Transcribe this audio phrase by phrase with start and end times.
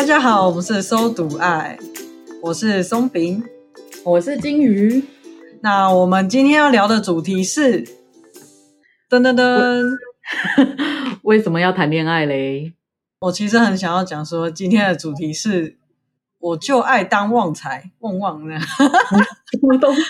[0.00, 1.78] 大家好，我们是搜读爱，
[2.40, 3.44] 我是松饼，
[4.02, 5.04] 我是金鱼。
[5.60, 7.84] 那我们今天要聊的主题是，
[9.10, 9.98] 噔噔噔，
[11.20, 12.72] 为 什么要谈恋爱嘞？
[13.20, 15.76] 我其实很想要讲说，今天的主题是，
[16.38, 18.58] 我就爱当旺财，旺旺呢？
[18.58, 20.02] 什么东西？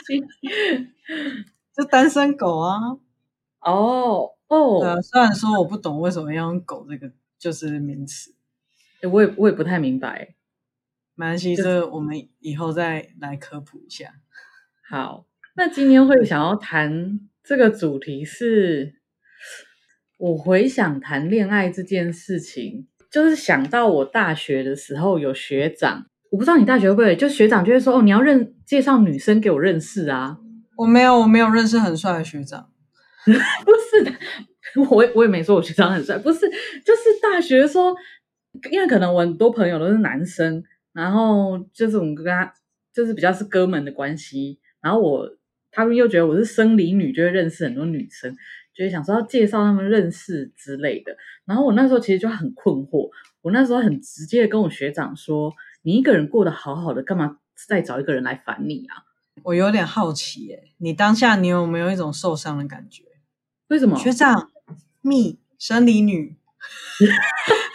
[1.76, 2.78] 就单身狗啊！
[3.62, 8.32] 哦哦，对啊，虽然说我不懂为什么要用“狗”这个就是名词。
[9.08, 10.34] 我也我也不太明白，
[11.14, 14.12] 没关系，这我们以后再来科普一下。
[14.88, 18.94] 好，那今天会想要谈这个主题是，
[20.18, 30.38] 我回想谈恋爱这件事情，就是想到我大学的时候有学长，我不知道你大学会不会，就学长就会说哦，你要认介绍女生给我认识啊。
[30.76, 32.70] 我没有，我没有认识很帅的学长，
[33.24, 34.12] 不是的，
[34.90, 37.96] 我我也没说我学长很帅，不是，就是大学说。
[38.72, 40.62] 因为可能我很多朋友都是男生，
[40.92, 42.52] 然后就是我们跟他
[42.92, 45.28] 就是比较是哥们的关系，然后我
[45.70, 48.34] 他们又觉得我是生理女，就会认识很多女生，
[48.74, 51.16] 就会想说要介绍他们认识之类的。
[51.44, 53.08] 然后我那时候其实就很困惑，
[53.42, 59.04] 我那时候很直接的跟我学长说：“你一个人过得好好的，干嘛再找一个人来烦你啊？”
[59.44, 63.04] 我有点好奇耶，你当下你有没有一种受伤的感觉？
[63.68, 63.96] 为什么？
[63.96, 64.50] 学长
[65.02, 66.36] ，me 生理女。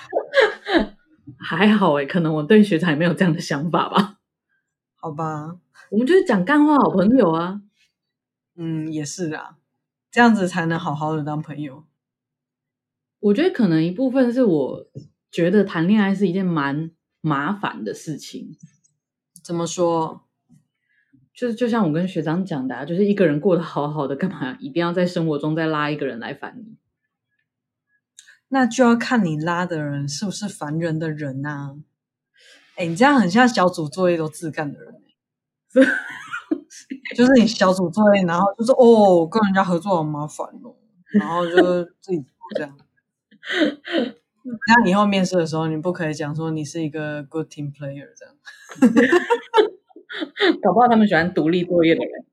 [1.45, 4.19] 还好诶，可能我对学长也没有这样的想法吧。
[4.95, 5.57] 好吧，
[5.91, 7.61] 我们就是讲干话好朋友啊。
[8.55, 9.57] 嗯，也是啊，
[10.09, 11.85] 这样子才能好好的当朋友。
[13.19, 14.87] 我觉得可能一部分是我
[15.31, 18.57] 觉得谈恋爱是一件蛮麻烦的事情。
[19.43, 20.21] 怎么说？
[21.33, 26.77] 就是就像我跟学长讲的啊，就是一个人过得好好的，干嘛一定要在生活中再拉一个人来烦你？
[28.55, 31.75] 那就要看你拉的人是不是烦人的人呐、啊？
[32.77, 35.01] 哎，你这样很像小组作业都自干的人，
[37.17, 40.73] 就是你小组作业，然后就是哦，跟人家合作好麻烦哦，
[41.19, 42.77] 然后就自己做这样。
[44.45, 48.35] 那以后面试的时候，你不可以讲说你是一个 good team player 这样，
[50.63, 52.25] 搞不好他们喜欢独立作业的人，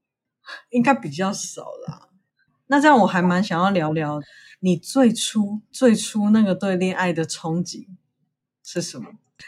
[0.71, 2.11] 应该比较少啦。
[2.69, 4.21] 那这样我还蛮想要聊聊。
[4.65, 7.85] 你最初最初那个对恋爱的憧憬
[8.65, 9.07] 是什么？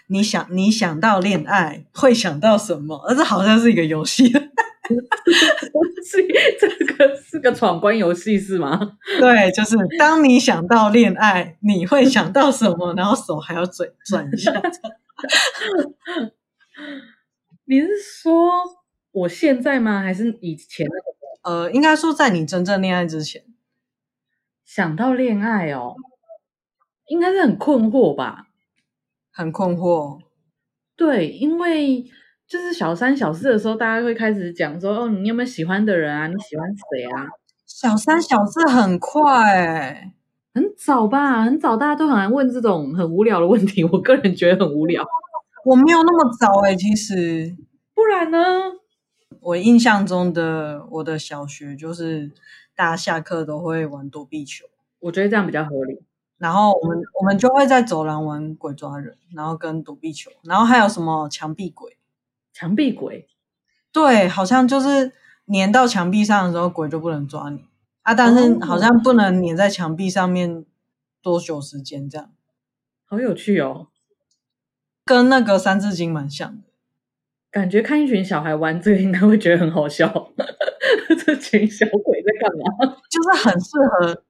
[0.08, 2.96] 你想你想到恋爱会想到什么？
[3.06, 6.18] 而这好像是一个游戏， 是
[6.60, 8.98] 这个是个闯关游戏是吗？
[9.20, 12.92] 对，就是当你想到恋爱，你会想到什么？
[12.94, 14.52] 然后手还要转转一下。
[17.66, 17.86] 你是
[18.20, 18.50] 说
[19.12, 20.02] 我现在吗？
[20.02, 20.88] 还是以前？
[21.44, 23.44] 呃，应该说在你真正恋爱之前。
[24.64, 25.94] 想到恋爱哦，
[27.08, 28.46] 应该是很困惑吧？
[29.32, 30.20] 很困惑。
[30.96, 32.04] 对，因为
[32.46, 36.26] 就是小三小四的时候，大家会开始讲说：“哦，你有没有喜欢的人啊？
[36.28, 37.26] 你喜欢谁啊？”
[37.66, 40.12] 小三小四很快，
[40.54, 41.42] 很早吧？
[41.42, 43.82] 很早，大家都很爱问这种很无聊的问题。
[43.84, 45.04] 我个人觉得很无聊。
[45.64, 47.56] 我没有那么早诶，其实。
[47.94, 48.38] 不然呢？
[49.44, 52.32] 我印象中的我的小学就是。
[52.76, 54.66] 大家下课都会玩躲避球，
[54.98, 56.02] 我觉得这样比较合理。
[56.38, 61.96] 然后我们我们就会在走廊玩鬼抓人，然后跟躲避球，然后还有什么墙壁鬼？
[62.52, 63.28] 墙壁鬼？
[63.92, 65.12] 对，好像就是
[65.46, 67.68] 粘到墙壁上的时候，鬼就不能抓你
[68.02, 68.12] 啊。
[68.12, 70.66] 但是好像不能粘在墙壁上面
[71.22, 72.32] 多久时间这样。
[73.04, 73.86] 好有趣哦，
[75.04, 76.64] 跟那个三字经蛮像的。
[77.54, 80.08] 感觉看一群小孩玩这个，应该会觉得很好笑。
[81.24, 82.96] 这群小鬼在干嘛？
[83.08, 84.22] 就是很适合，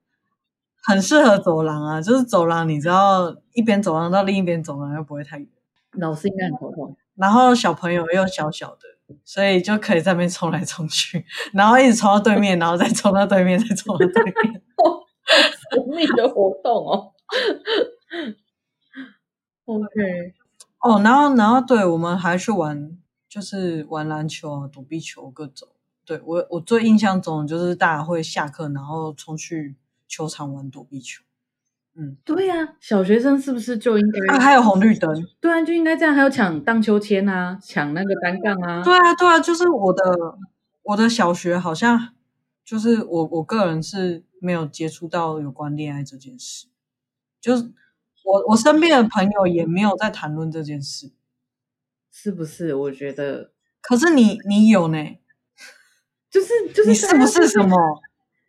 [0.82, 2.02] 很适合走廊啊！
[2.02, 5.48] 就是走廊，你知道，一边走廊到另一边走廊又不会太远。
[5.92, 6.94] 老师应该很头痛。
[7.14, 11.24] 然后小朋友又小小的，所以就可以在那边冲来冲去，
[11.54, 14.34] 然后一直冲到对面，然后再冲到对面，再冲到对面。
[15.72, 17.12] 神秘的活动哦。
[19.64, 20.34] OK，
[20.80, 22.98] 哦，然后，然后，对，我们还去玩。
[23.34, 25.66] 就是玩篮球啊，躲避球各种。
[26.04, 29.74] 对，我，我最印象中就是大家会下课，然后冲去
[30.06, 31.24] 球场玩躲避球。
[31.96, 34.36] 嗯，对呀、啊，小学生是不是就应该？
[34.36, 35.12] 啊，还有红绿灯。
[35.40, 36.14] 对啊，就应该这样。
[36.14, 38.84] 还有抢荡秋千啊，抢那个单杠啊。
[38.84, 40.38] 对啊，对啊，就是我的
[40.84, 42.10] 我的小学好像
[42.64, 46.68] 就是我我个人是没有接触到有关恋爱这件事，
[47.40, 47.64] 就是
[48.24, 51.10] 我我身边的朋友也没有在谈论这件事。
[52.16, 52.72] 是不是？
[52.76, 53.50] 我觉得，
[53.80, 54.96] 可是你你有呢，
[56.30, 57.76] 就是就是你是不是什么？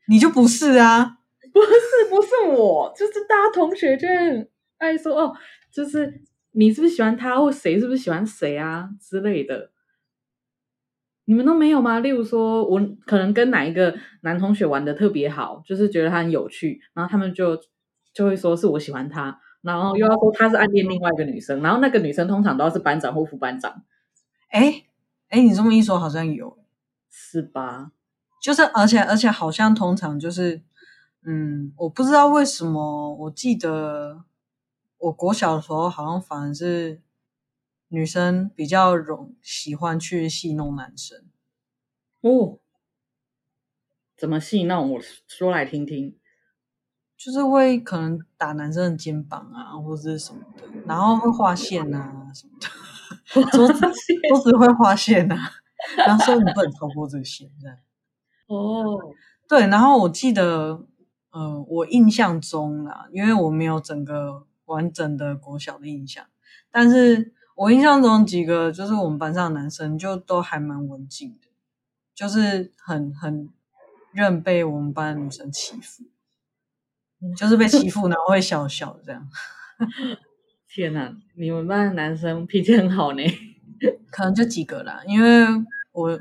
[0.07, 1.17] 你就不是啊？
[1.51, 4.47] 不是不是我，就是大家同学就很
[4.77, 5.35] 爱说哦，
[5.71, 6.21] 就是
[6.51, 9.71] 你是不是喜欢他，或谁是不是喜欢谁啊之类的。
[11.25, 11.99] 你们都没有吗？
[11.99, 17.59] 例如说，我可能跟哪一个男同学玩的特别好，就是觉得他很有趣，然后他们就
[18.13, 23.83] 就会说是我喜欢他，然后又要说他是暗恋另外一个女生，然后那个女生通常都要是班长或副班长。
[24.49, 24.85] 哎
[25.29, 26.57] 哎，你这么一说，好像有，
[27.09, 27.91] 是吧？
[28.41, 30.61] 就是，而且而且好像通常就是，
[31.25, 34.23] 嗯，我不知道为什么，我记得
[34.99, 37.01] 我国小的时候好像反而是。
[37.89, 41.23] 女生比较容喜欢去戏弄男生
[42.21, 42.57] 哦，
[44.17, 44.91] 怎么戏弄？
[44.93, 46.17] 我说来听听。
[47.17, 53.79] 就是会可能打男生的肩膀啊，或者是什么的，然后会画线啊什么的， 桌子
[54.29, 55.37] 桌子会画线啊，
[55.97, 57.77] 然后说你不能超过这个线这样。
[58.47, 58.99] 哦，
[59.47, 60.85] 对，然后我记得，
[61.31, 66.25] 呃，我印象中啊，因为我没有整个完整的国小的印象，
[66.71, 67.33] 但是。
[67.57, 71.47] 我印象中几个就是我们班上的男生就都还蛮文静的，
[72.13, 73.49] 就是很很
[74.11, 76.03] 任被我们班的女生欺负，
[77.37, 79.27] 就是被欺负然后会笑笑这样。
[80.67, 83.23] 天哪，你们班的男生脾气很好呢？
[84.11, 85.45] 可能就几个啦，因为
[85.91, 86.19] 我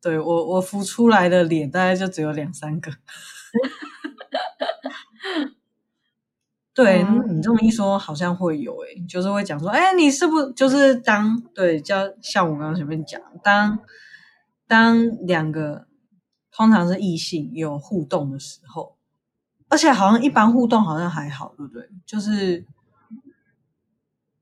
[0.00, 2.90] 对我我浮出来的脸大概就只有两三个。
[6.74, 13.78] 对，你这么一说，好像会有诶、欸，就是会讲说，哎，你是不是就是当对，叫像我刚刚前面讲，当
[14.66, 15.86] 当两个
[16.50, 18.93] 通常是异性有互动的时候，
[19.74, 21.90] 而且好像一般互动好像还好，对不对？
[22.06, 22.64] 就是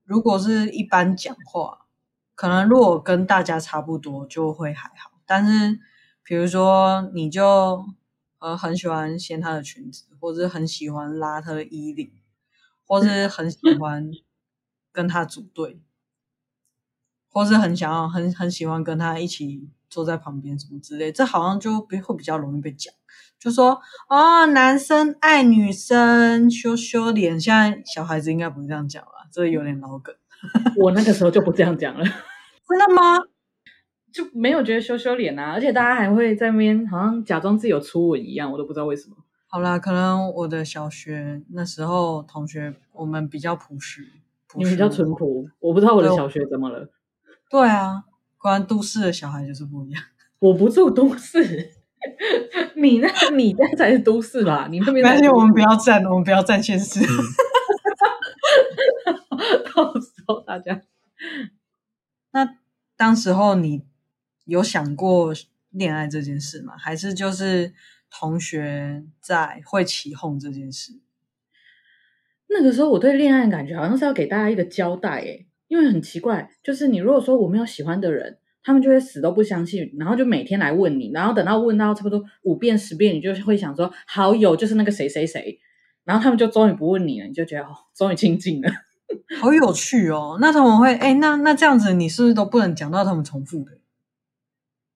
[0.04, 1.86] 如果是一般讲话，
[2.34, 5.80] 可能如果跟大家差不多就会还好，但是
[6.22, 7.86] 比如说你就
[8.40, 12.12] 呃很喜欢掀她的裙子，或者很喜欢拉她的衣领。
[12.84, 14.10] 或是很喜欢
[14.92, 15.80] 跟她组队，
[17.30, 22.92] 或是很想要很很喜欢跟她一起坐在旁边什么之类，这好像就比会比较容易被讲，
[23.42, 30.14] 就说哦，男生爱女生羞羞脸，现在小孩子应该不会这样讲了，这有点老梗。
[30.78, 32.04] 我那个时候就不这样讲了，
[32.68, 33.18] 真的吗？
[34.12, 39.16] 就没有觉得羞羞脸啊，而且大家还会在那边好像假装自己有初吻一样，我都不知道为什么。
[39.46, 44.06] 好啦，可能我的小学那时候同学，我们比较朴实，
[44.54, 45.48] 你们比较淳朴。
[45.60, 46.88] 我不知道我的小学怎么了。
[47.50, 48.04] 对啊，
[48.38, 50.02] 果然都市的小孩就是不一样。
[50.38, 51.70] 我不住都市，
[52.76, 54.68] 你那，你那才是都市吧？
[54.70, 55.06] 你那边。
[55.06, 57.00] 而且我们不要站，我们不要站现实。
[59.74, 60.82] 到时候大家，
[62.32, 62.56] 那
[62.96, 63.84] 当时候你
[64.44, 65.32] 有想过
[65.70, 66.74] 恋爱这件事吗？
[66.76, 67.74] 还是就是？
[68.14, 71.00] 同学在会起哄这件事，
[72.48, 85.58] 那个时候我对恋爱感觉好像是要给大家一个交代诶，因为很奇怪，就是你如果说我没有喜欢的人，他们就会死都不相信，然后就每天来问你，然后等到问到差不多五遍十遍，你就会想说好友就是那个谁谁谁，
[86.04, 88.70] 然后他们就终于不问你了，你就觉得哦，终于清静了，
[89.40, 90.38] 好有趣哦。
[90.40, 93.72] 那他们会哎，那那这样子你是不是都不能讲到他们重复的？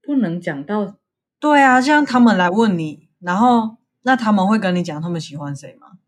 [0.02, 0.94] 不能讲到，
[1.40, 3.08] 对啊，像他们来问你。
[3.18, 5.99] 然后，那他们会跟你讲他们喜欢谁吗？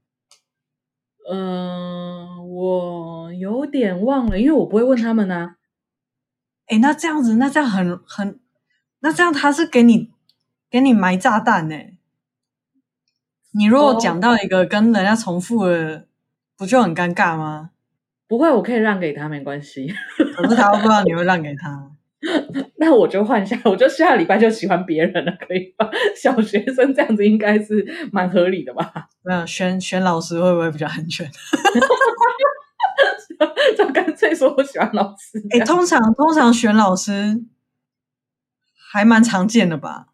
[1.29, 5.57] 嗯、呃，我有点忘了，因为我不会问他们啊。
[6.69, 8.39] 诶，那这样子，那这样很很，
[9.01, 10.11] 那这样他是给你
[10.71, 11.75] 给你埋炸弹呢？
[13.53, 16.07] 你如果讲到一个跟人家重复的，
[16.57, 17.71] 不就很尴尬吗？
[18.29, 19.93] 不会，我可以让给他，没关系。
[20.37, 21.91] 可是他不知道你会让给他。
[22.77, 25.89] 那我就换下，我就下礼拜就喜欢别人了，可以吧？
[26.15, 29.09] 小学生这样子应该是蛮合理的吧？
[29.23, 31.27] 没有选选老师会不会比较安全？
[33.77, 35.39] 就干脆说我喜欢老师。
[35.51, 37.45] 哎、欸，通常通常选老师
[38.91, 40.09] 还蛮常见的吧？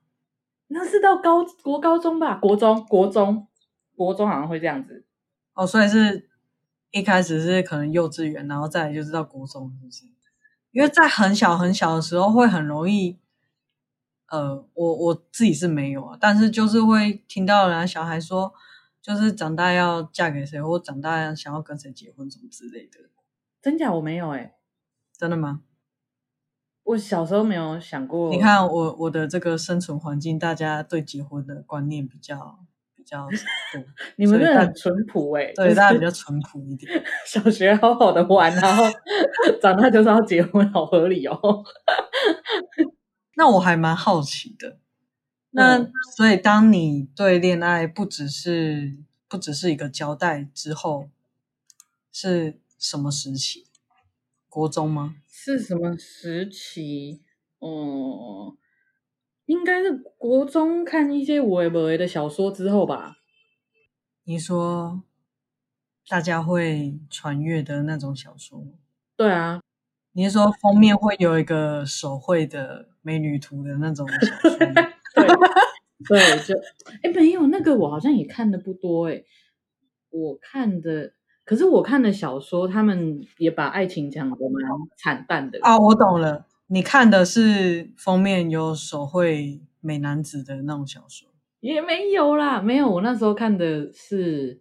[0.68, 2.36] 那是到高国高中吧？
[2.36, 3.46] 国中国中
[3.94, 5.04] 国中好像会这样子
[5.54, 6.28] 哦，所以是
[6.90, 10.04] 一开始是可能幼稚园，然后再来就是到国中，是不是？
[10.72, 13.20] 因为在很小很小的时候会很容易，
[14.28, 18.52] 呃，我我自己是没有啊，但是就是会听到人家小孩说，
[19.00, 22.98] 就是长大要嫁给谁，或长大想要跟谁结婚什么之类的。
[23.64, 24.54] 真假我没有哎、欸，
[25.16, 25.62] 真的吗？
[26.83, 28.28] 我小时候没有想过。
[28.28, 32.59] 你看我我的这个生存环境，大家对结婚的观念比较。
[32.94, 33.26] 比较
[34.16, 36.90] 你们真的很淳朴哎，对，大家比较淳朴一点。
[37.26, 38.85] 小学好好的玩，然后
[39.62, 41.38] 长大就是要结婚，好合理哦。
[43.37, 44.78] 那我还蛮好奇的，
[45.52, 51.09] 那、嗯、所以当你对恋爱不只是不只是一个交代之后，
[52.12, 53.66] 是什么时期？
[54.48, 55.16] 国中吗？
[55.28, 57.22] 是什么时期？
[57.58, 58.58] 哦、嗯，
[59.46, 63.16] 应该是国中看一些有的没的的小说之后吧。
[64.24, 65.02] 你说
[66.08, 68.64] 大家会传阅的那种小说？
[69.16, 69.60] 对啊，
[70.12, 74.56] 你是说封面会有一个手绘的美女图的那种小说？
[75.14, 75.26] 对，
[76.08, 76.54] 对，就
[77.02, 79.24] 哎，没有那个，我好像也看的不多哎。
[80.10, 81.12] 我看的，
[81.44, 84.62] 可是我看的小说，他们也把爱情讲的蛮
[84.96, 85.78] 惨淡的啊。
[85.78, 91.28] 我懂了，你看的是封面有手绘美男子的那种小说？
[91.60, 92.90] 也没有啦，没有。
[92.90, 94.60] 我那时候看的是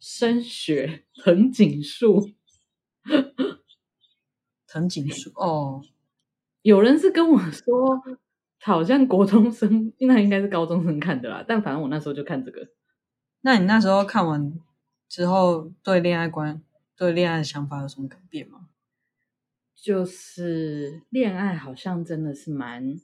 [0.00, 2.30] 深雪藤井树，
[4.66, 5.82] 藤井树哦。
[6.62, 8.00] 有人是跟我说，
[8.60, 11.44] 好像国中生，那应该是高中生看的啦。
[11.46, 12.68] 但反正我那时候就看这个。
[13.42, 14.52] 那你那时候看完
[15.08, 16.62] 之后，对恋爱观、
[16.96, 18.68] 对恋爱的想法有什么改变吗？
[19.74, 22.96] 就是恋爱好像真的是蛮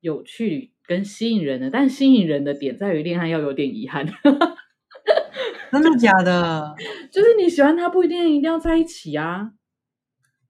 [0.00, 4.06] 有趣跟吸引人的，但吸引人的点在于恋爱要有点遗憾。
[5.70, 6.74] 真的假的？
[7.10, 9.52] 就是你喜欢他不一定一定要在一起啊！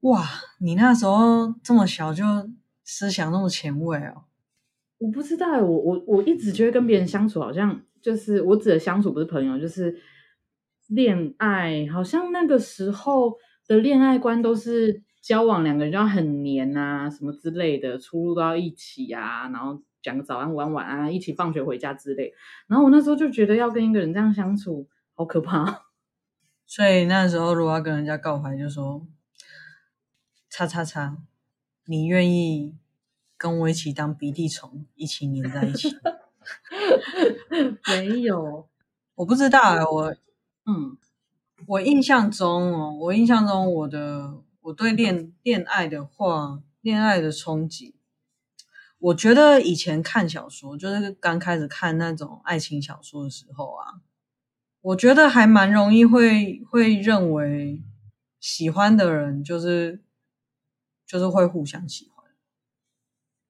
[0.00, 0.24] 哇，
[0.60, 2.24] 你那时候这么小就
[2.84, 4.24] 思想那么前卫哦！
[4.98, 7.82] 我不知道，我我我一直觉得跟别人相处好像。
[8.00, 9.96] 就是我指的相处不是朋友，就是
[10.94, 11.86] 恋爱。
[11.92, 22.32] 好像那个时候的恋爱观都是交往两个人就要很黏啊，什么之类的，出入都要一起啊，然后讲个早安、晚安、晚安，一起放学回家之类。
[22.66, 25.86] 然后我那时候就觉得要跟一个人这样相处好可怕。
[26.66, 29.06] 所以那时候如果要跟人家告白，就说
[30.48, 31.18] “叉叉叉”，
[31.86, 32.74] 你愿意
[33.36, 35.88] 跟我一起当鼻涕虫，一起黏在一起？
[37.86, 38.68] 没有，
[39.14, 40.14] 我不知道哎，我
[40.64, 40.96] 嗯，
[41.66, 47.94] 我印象中哦，我印象中我的我对恋恋爱的话，恋爱的憧憬，
[48.98, 54.02] 我觉得以前看小说，就是刚开始看那种爱情小说的时候啊，
[54.82, 57.82] 我觉得还蛮容易会会认为
[58.38, 60.00] 喜欢的人就是
[61.04, 62.26] 就是会互相喜欢，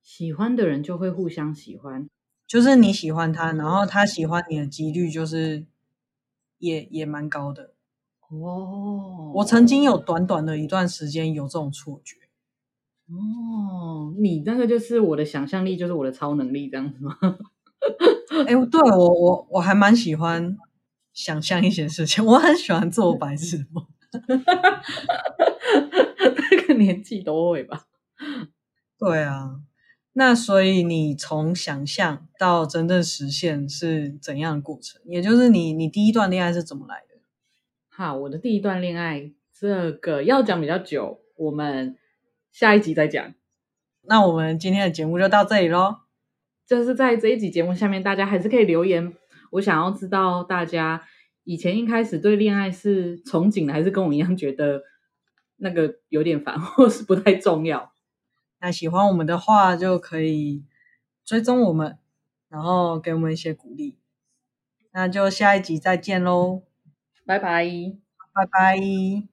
[0.03, 2.09] 喜欢的人就会互相喜欢。
[2.47, 5.65] 就是你喜欢他，然后他喜欢你的几率就是
[6.63, 7.73] 也也蛮高的
[8.31, 9.33] 哦。
[9.35, 12.17] 我曾经有短短的一段时间有这种错觉
[13.09, 14.15] 哦。
[14.19, 17.17] 你那个就是我的想象力，就是我的超能力，这样子吗？
[18.47, 20.57] 哎，对我我我还蛮喜欢
[21.13, 23.85] 想象一些事情，我很喜欢做白日梦。
[26.51, 27.85] 那个年纪都会吧？
[28.99, 29.61] 对啊。
[30.15, 35.01] 那所以你从想象到真正实现是怎样的过程？
[35.07, 37.21] 也就是你你第一段恋爱是怎么来的？
[37.89, 41.97] 好，我的第一段恋爱这个要讲比较久，我们
[42.51, 43.33] 下一集再讲。
[44.03, 45.97] 那我们今天的节目就到这里喽。
[46.67, 49.15] 就是在这一集节目下面，大家还是可以留言。
[49.53, 51.03] 我想要知道大家
[51.45, 54.83] 以前一开始对恋爱是憧憬的，还是跟我一样觉得
[55.57, 57.92] 那个有点烦，或是不太重要。
[58.63, 60.65] 那喜欢我们的话，就可以
[61.25, 61.99] 追踪我们，
[62.49, 63.99] 然后给我们一些鼓励。
[64.93, 66.63] 那就下一集再见喽，
[67.27, 67.65] 拜拜，
[68.33, 69.32] 拜拜。